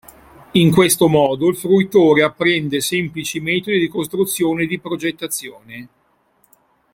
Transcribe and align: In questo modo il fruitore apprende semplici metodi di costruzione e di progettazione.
In 0.53 0.71
questo 0.71 1.07
modo 1.07 1.47
il 1.47 1.55
fruitore 1.55 2.23
apprende 2.23 2.81
semplici 2.81 3.39
metodi 3.39 3.77
di 3.77 3.87
costruzione 3.87 4.63
e 4.63 4.65
di 4.65 4.79
progettazione. 4.79 5.87